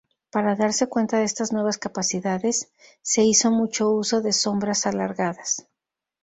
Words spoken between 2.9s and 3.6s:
se hizo